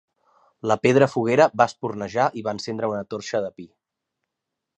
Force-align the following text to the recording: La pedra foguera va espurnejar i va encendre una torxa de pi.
La 0.71 0.77
pedra 0.85 1.07
foguera 1.11 1.47
va 1.63 1.67
espurnejar 1.73 2.25
i 2.41 2.43
va 2.49 2.57
encendre 2.59 2.91
una 2.95 3.05
torxa 3.15 3.43
de 3.45 3.53
pi. 3.61 3.69